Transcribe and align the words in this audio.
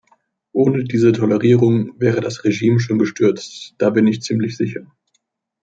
Ohne 0.51 0.83
diese 0.83 1.11
Tolerierung 1.11 1.93
wäre 1.99 2.21
das 2.21 2.43
Regime 2.43 2.79
schon 2.79 2.97
gestürzt, 2.97 3.75
da 3.77 3.91
bin 3.91 4.07
ich 4.07 4.23
ziemlich 4.23 4.57
sicher. 4.57 4.87